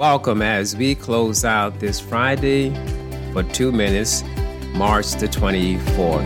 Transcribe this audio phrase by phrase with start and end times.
[0.00, 2.70] Welcome as we close out this Friday
[3.34, 4.24] for two minutes,
[4.72, 6.24] March the 24th.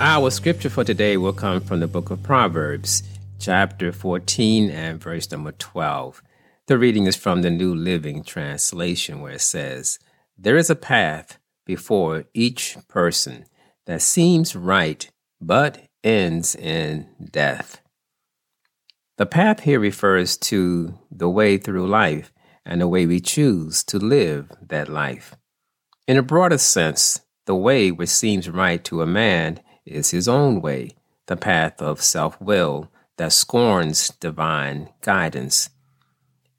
[0.00, 3.04] Our scripture for today will come from the book of Proverbs,
[3.38, 6.22] chapter 14 and verse number 12.
[6.66, 9.98] The reading is from the New Living Translation, where it says,
[10.36, 13.46] There is a path before each person
[13.86, 15.08] that seems right,
[15.40, 17.80] but ends in death.
[19.16, 22.32] The path here refers to the way through life
[22.64, 25.36] and the way we choose to live that life.
[26.06, 30.60] In a broader sense, the way which seems right to a man is his own
[30.60, 30.90] way,
[31.26, 35.70] the path of self will that scorns divine guidance.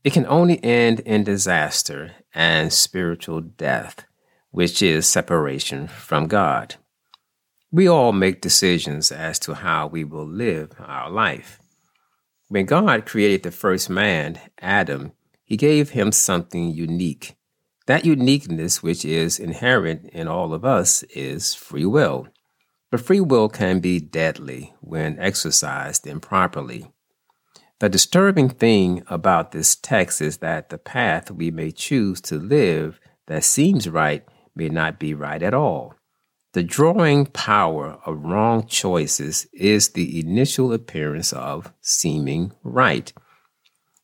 [0.03, 4.05] It can only end in disaster and spiritual death,
[4.51, 6.75] which is separation from God.
[7.71, 11.59] We all make decisions as to how we will live our life.
[12.47, 15.11] When God created the first man, Adam,
[15.43, 17.35] he gave him something unique.
[17.85, 22.27] That uniqueness, which is inherent in all of us, is free will.
[22.91, 26.91] But free will can be deadly when exercised improperly.
[27.79, 32.99] The disturbing thing about this text is that the path we may choose to live
[33.27, 35.93] that seems right may not be right at all.
[36.53, 43.13] The drawing power of wrong choices is the initial appearance of seeming right.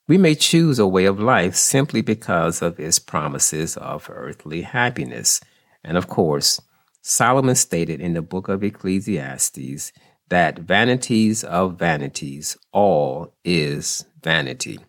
[0.08, 5.42] We may choose a way of life simply because of its promises of earthly happiness.
[5.84, 6.62] And of course,
[7.08, 9.92] Solomon stated in the book of Ecclesiastes
[10.30, 14.80] that vanities of vanities, all is vanity.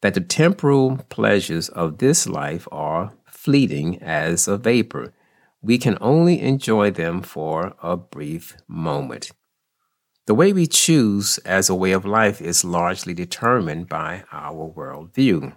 [0.00, 5.14] That the temporal pleasures of this life are fleeting as a vapor.
[5.62, 9.30] We can only enjoy them for a brief moment.
[10.26, 15.54] The way we choose as a way of life is largely determined by our worldview.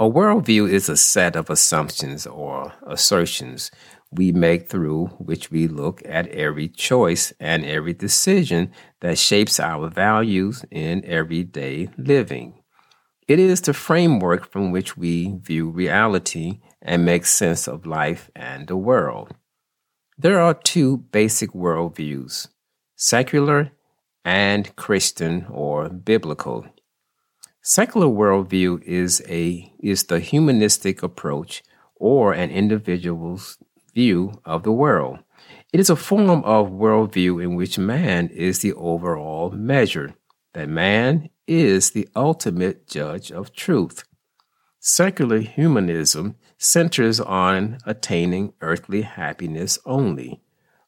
[0.00, 3.72] A worldview is a set of assumptions or assertions
[4.10, 9.88] we make through which we look at every choice and every decision that shapes our
[9.88, 12.54] values in everyday living.
[13.26, 18.66] It is the framework from which we view reality and make sense of life and
[18.66, 19.34] the world.
[20.16, 22.48] There are two basic worldviews
[22.96, 23.70] secular
[24.24, 26.66] and Christian or biblical.
[27.62, 31.62] Secular worldview is a is the humanistic approach
[31.96, 33.58] or an individual's
[33.94, 35.18] view of the world.
[35.72, 40.14] It is a form of worldview in which man is the overall measure,
[40.54, 44.04] that man is the ultimate judge of truth.
[44.80, 50.40] Secular humanism centers on attaining earthly happiness only.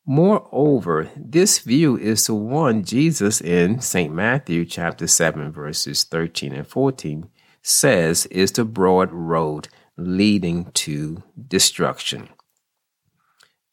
[0.06, 4.12] Moreover, this view is the one Jesus in St.
[4.12, 7.28] Matthew chapter 7 verses 13 and 14
[7.62, 12.28] says is the broad road leading to destruction.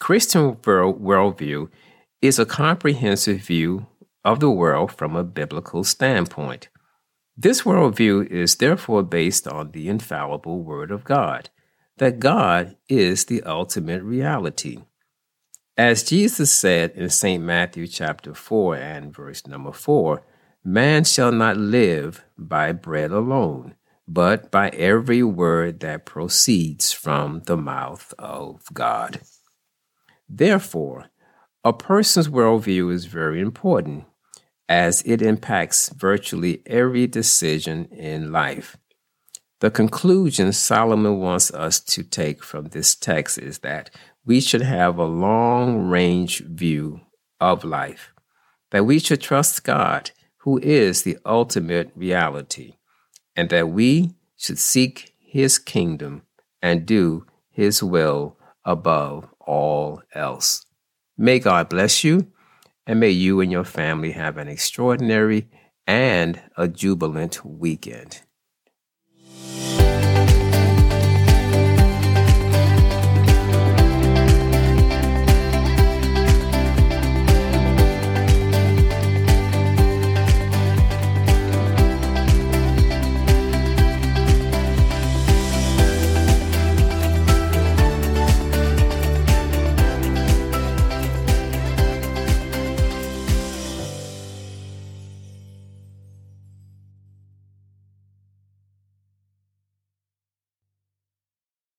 [0.08, 1.68] Christian world, worldview
[2.22, 3.88] is a comprehensive view
[4.24, 6.70] of the world from a biblical standpoint.
[7.36, 11.50] This worldview is therefore based on the infallible Word of God,
[11.98, 14.86] that God is the ultimate reality.
[15.76, 17.44] As Jesus said in St.
[17.44, 20.24] Matthew chapter 4 and verse number 4,
[20.64, 23.76] man shall not live by bread alone,
[24.08, 29.20] but by every word that proceeds from the mouth of God.
[30.30, 31.06] Therefore,
[31.64, 34.06] a person's worldview is very important
[34.70, 38.78] as it impacts virtually every decision in life.
[39.60, 43.90] The conclusion Solomon wants us to take from this text is that
[44.26, 47.02] we should have a long range view
[47.40, 48.14] of life,
[48.72, 52.76] that we should trust God, who is the ultimate reality,
[53.36, 56.24] and that we should seek his kingdom
[56.62, 60.66] and do his will above all else.
[61.18, 62.32] May God bless you,
[62.86, 65.50] and may you and your family have an extraordinary
[65.88, 68.22] and a jubilant weekend.